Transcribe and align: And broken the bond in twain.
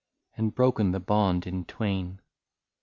And 0.35 0.55
broken 0.55 0.93
the 0.93 0.99
bond 0.99 1.45
in 1.45 1.63
twain. 1.63 2.21